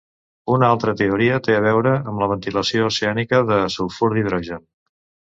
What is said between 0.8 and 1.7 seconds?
teoria té a